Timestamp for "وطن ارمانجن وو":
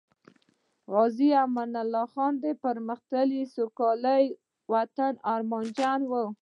4.73-6.25